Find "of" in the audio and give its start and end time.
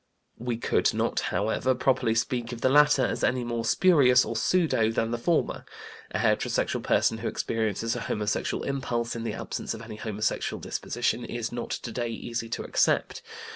2.51-2.61, 9.75-9.83